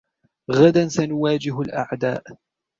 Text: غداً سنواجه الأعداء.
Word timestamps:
غداً 0.51 0.89
سنواجه 0.89 1.61
الأعداء. 1.61 2.23